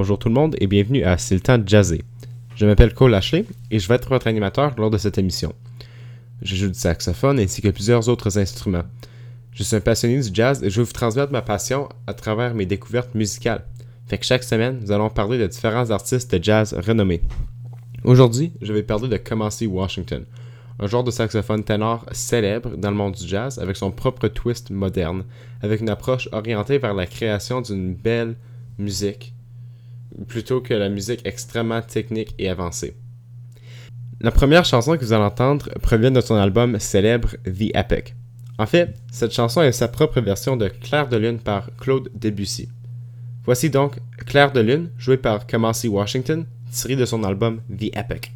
[0.00, 2.02] Bonjour tout le monde et bienvenue à C'est le temps de jazzer.
[2.56, 5.52] Je m'appelle Cole Ashley et je vais être votre animateur lors de cette émission.
[6.40, 8.86] Je joue du saxophone ainsi que plusieurs autres instruments.
[9.52, 12.54] Je suis un passionné du jazz et je vais vous transmettre ma passion à travers
[12.54, 13.62] mes découvertes musicales.
[14.06, 17.20] Fait que chaque semaine, nous allons parler de différents artistes de jazz renommés.
[18.02, 20.24] Aujourd'hui, je vais parler de Kamasi Washington,
[20.78, 24.70] un joueur de saxophone ténor célèbre dans le monde du jazz avec son propre twist
[24.70, 25.24] moderne,
[25.60, 28.36] avec une approche orientée vers la création d'une belle
[28.78, 29.34] musique
[30.28, 32.96] plutôt que la musique extrêmement technique et avancée.
[34.20, 38.14] La première chanson que vous allez entendre provient de son album célèbre The Epic.
[38.58, 42.68] En fait, cette chanson est sa propre version de Claire de Lune par Claude Debussy.
[43.44, 43.96] Voici donc
[44.26, 48.32] Claire de Lune, jouée par Kamasi Washington, tirée de son album The Epic.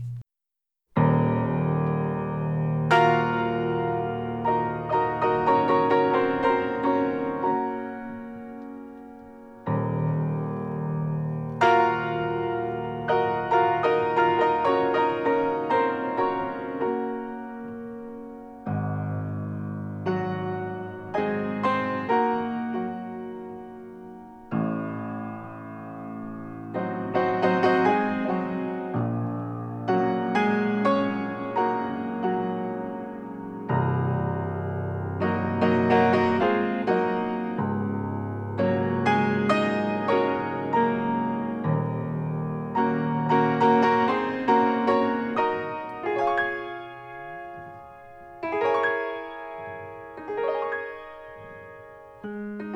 [52.24, 52.73] Música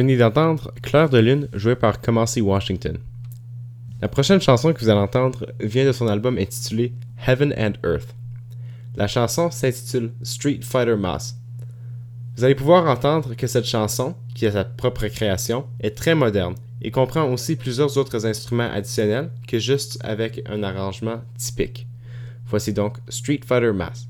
[0.00, 2.96] venez d'entendre Claire de Lune jouée par Kamasi Washington.
[4.00, 6.94] La prochaine chanson que vous allez entendre vient de son album intitulé
[7.26, 8.14] Heaven and Earth.
[8.96, 11.36] La chanson s'intitule Street Fighter Mass.
[12.34, 16.54] Vous allez pouvoir entendre que cette chanson, qui est sa propre création, est très moderne
[16.80, 21.86] et comprend aussi plusieurs autres instruments additionnels que juste avec un arrangement typique.
[22.46, 24.09] Voici donc Street Fighter Mass.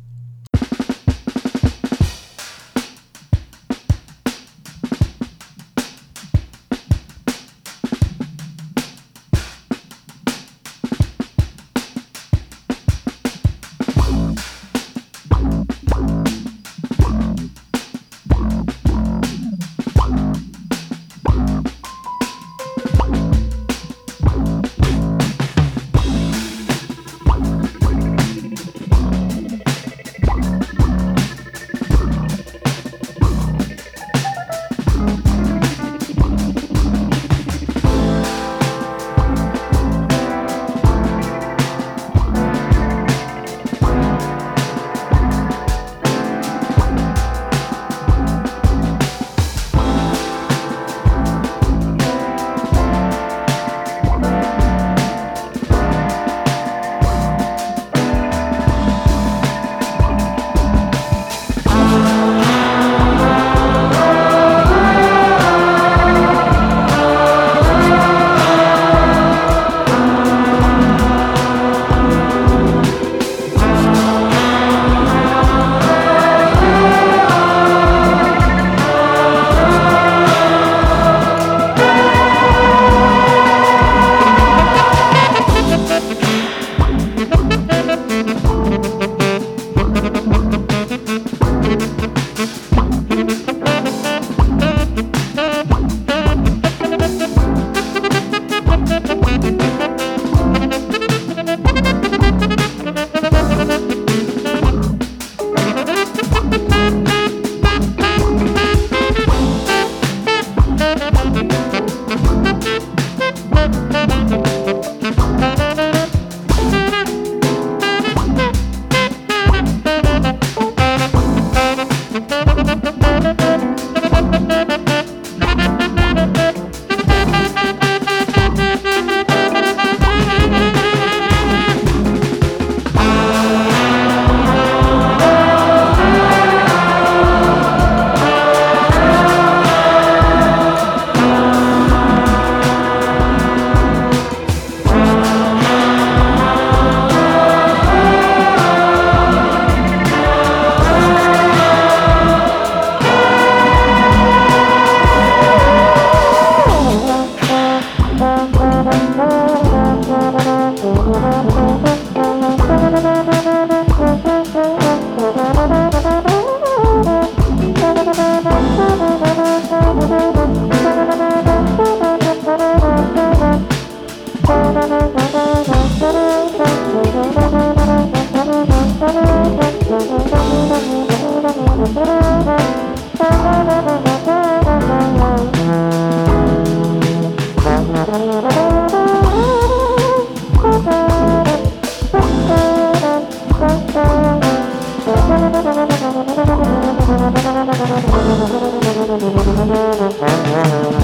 [197.80, 198.04] Thank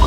[0.00, 0.05] you.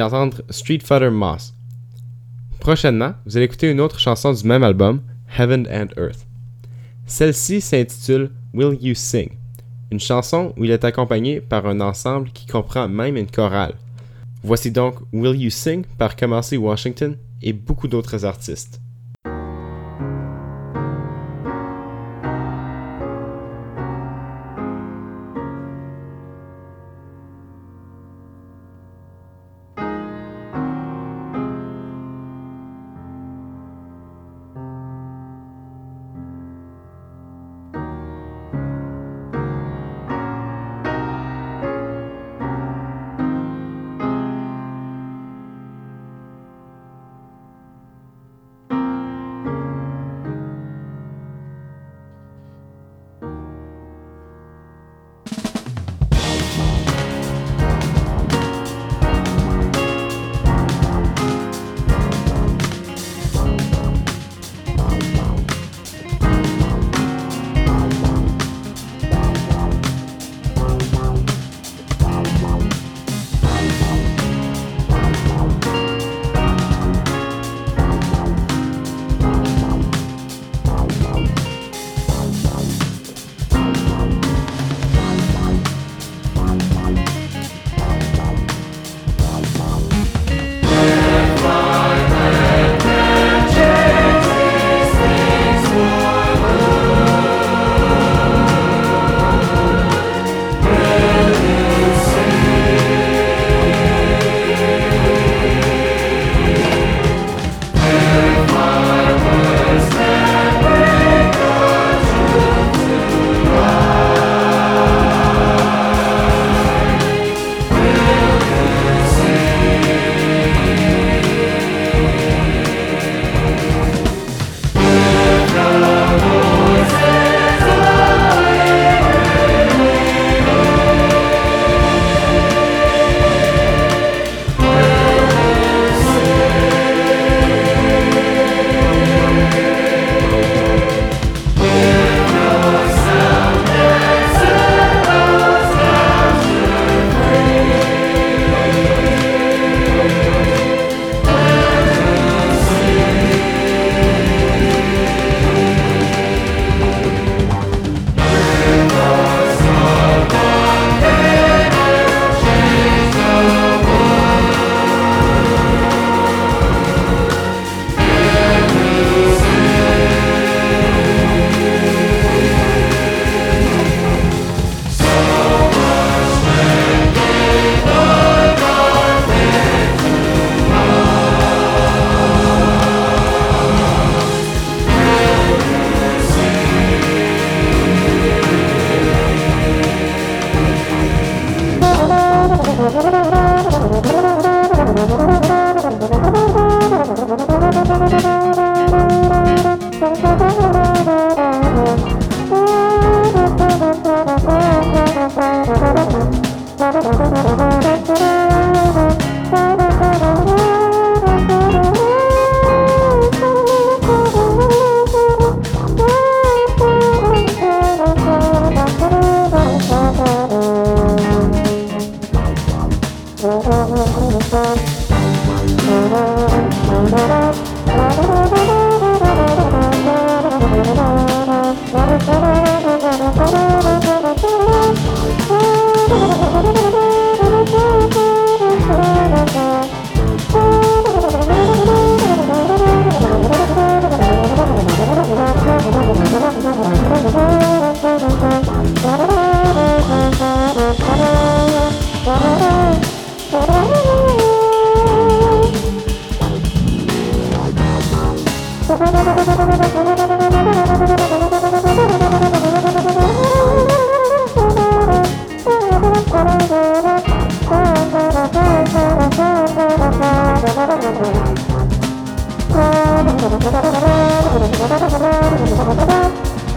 [0.00, 1.52] D'entendre Street Fighter Moss.
[2.58, 5.02] Prochainement, vous allez écouter une autre chanson du même album,
[5.38, 6.26] Heaven and Earth.
[7.06, 9.30] Celle-ci s'intitule Will You Sing,
[9.90, 13.74] une chanson où il est accompagné par un ensemble qui comprend même une chorale.
[14.42, 18.80] Voici donc Will You Sing par Kamasi Washington et beaucoup d'autres artistes.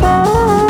[0.06, 0.63] Oh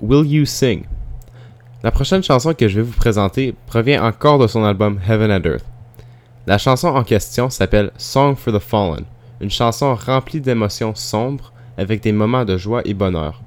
[0.00, 0.84] Will You Sing.
[1.82, 5.48] La prochaine chanson que je vais vous présenter provient encore de son album Heaven and
[5.48, 5.64] Earth.
[6.46, 9.04] La chanson en question s'appelle Song for the Fallen,
[9.40, 13.40] une chanson remplie d'émotions sombres avec des moments de joie et bonheur.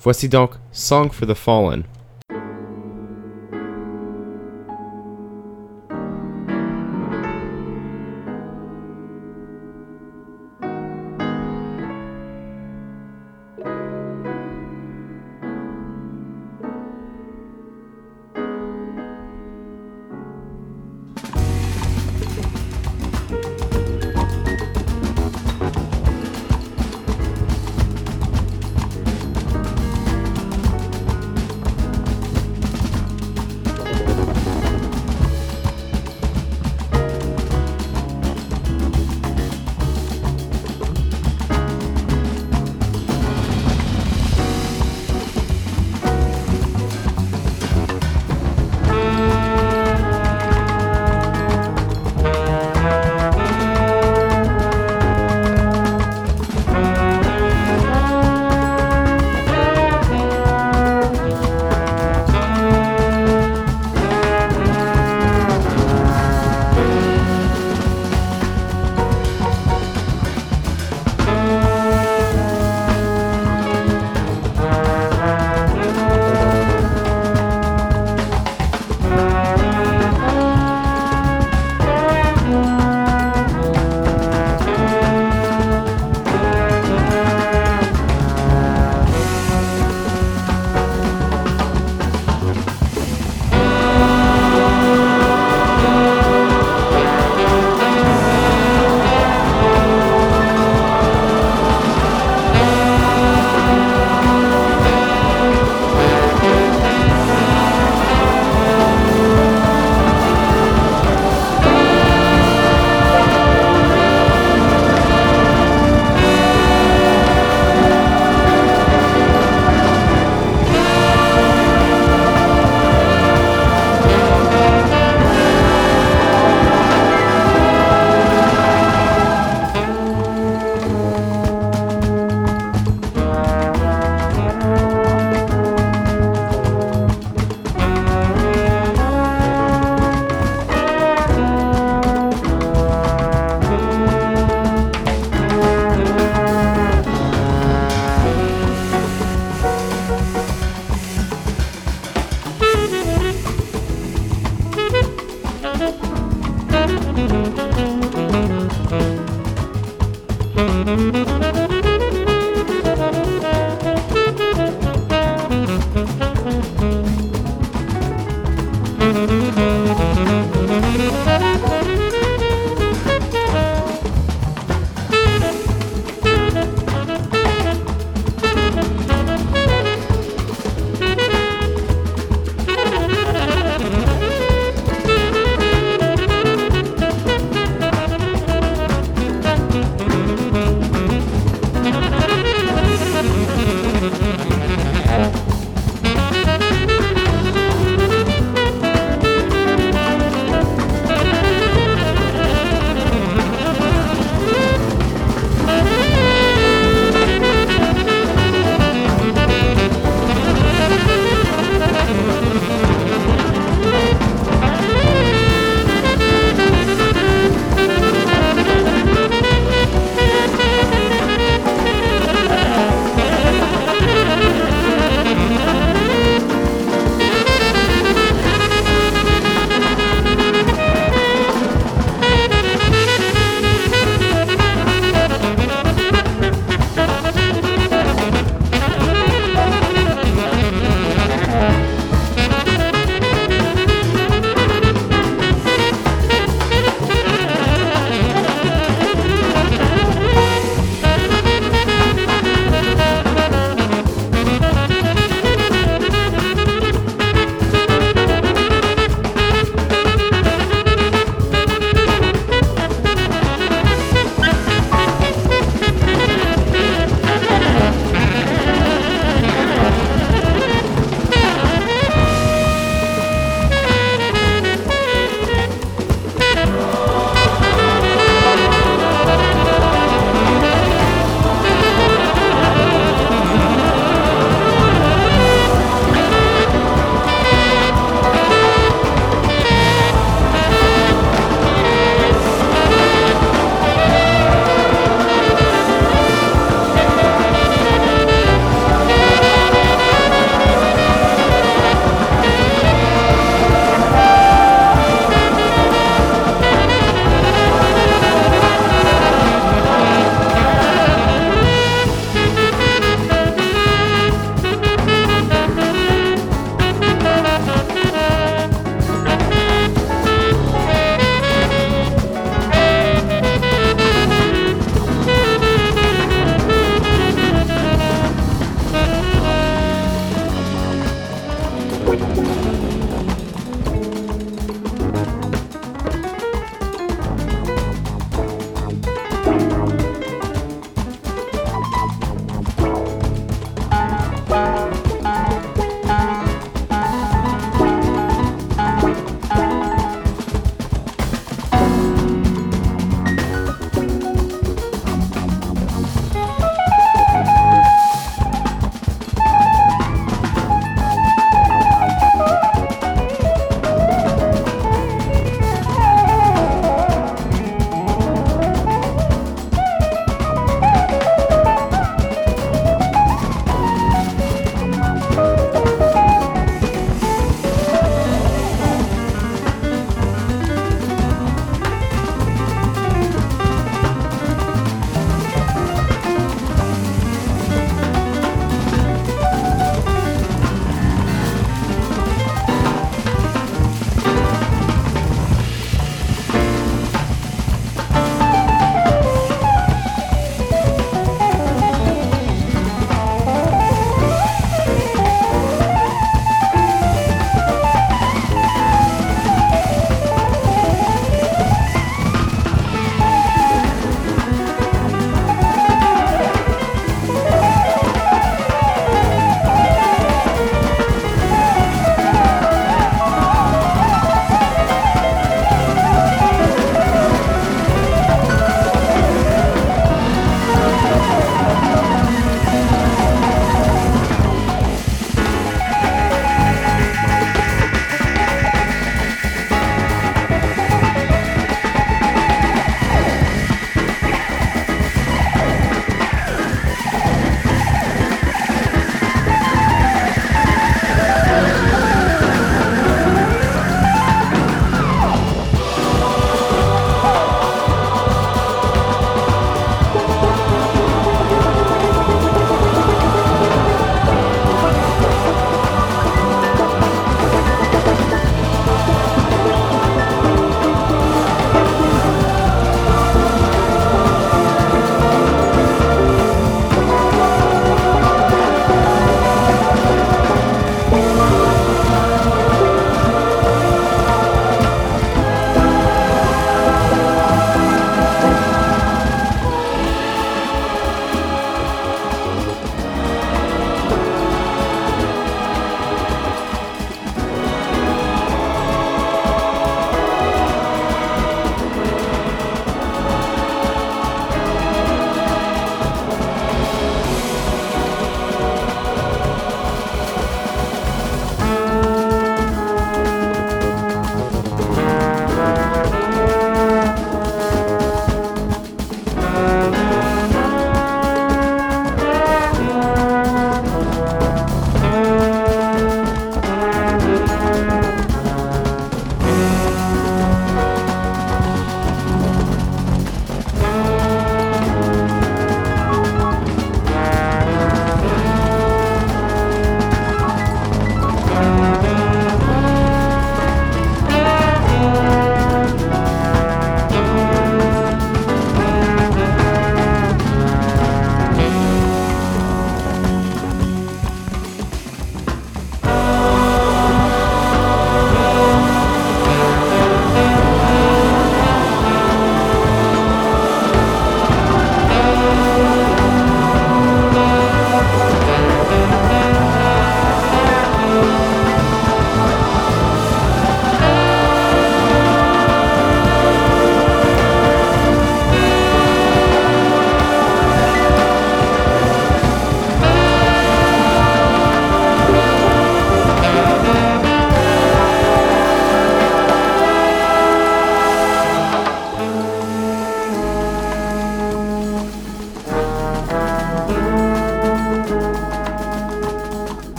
[0.00, 1.84] Voici donc Song for the Fallen.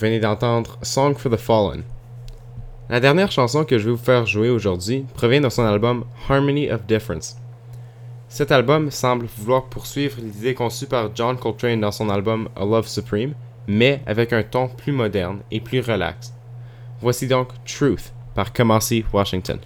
[0.00, 1.82] Venez d'entendre Song for the Fallen.
[2.88, 6.70] La dernière chanson que je vais vous faire jouer aujourd'hui provient de son album Harmony
[6.70, 7.36] of Difference.
[8.28, 12.88] Cet album semble vouloir poursuivre l'idée conçue par John Coltrane dans son album A Love
[12.88, 13.34] Supreme,
[13.68, 16.32] mais avec un ton plus moderne et plus relax.
[17.02, 19.58] Voici donc Truth par Kamasi Washington.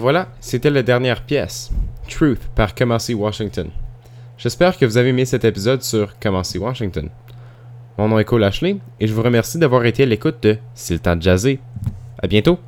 [0.00, 1.70] Voilà, c'était la dernière pièce,
[2.08, 3.68] Truth par Kamasi Washington.
[4.38, 7.10] J'espère que vous avez aimé cet épisode sur Kamasi Washington.
[7.98, 10.94] Mon nom est Cole Ashley et je vous remercie d'avoir été à l'écoute de C'est
[10.94, 11.60] le temps de.
[12.18, 12.58] À bientôt!